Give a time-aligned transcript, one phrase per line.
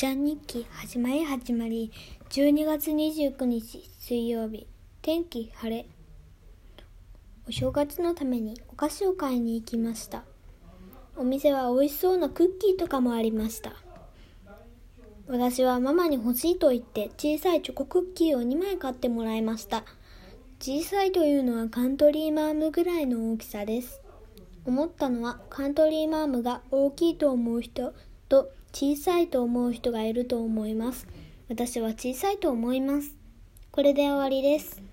[0.00, 1.92] ちゃん日記始まり始まり
[2.30, 4.66] 12月29日水曜日。
[5.02, 5.86] 天気晴れ。
[7.46, 10.24] お正月のためにお菓子を買いに行きました。
[11.18, 13.74] お店は美味しそうなクッキーとかもありました。
[15.28, 19.84] 私はママに欲しいと言って小さいチョコクッキーを2枚買ってもらいました。
[20.60, 24.00] 小さいというのはカントリーマームぐらいの大きさです。
[24.64, 27.92] 思ったのはカントリーマームが大きいと思う人
[28.30, 31.08] と小さいと思う人がいると思います。
[31.48, 33.16] 私は小さいと思います。
[33.72, 34.89] これで終わりです。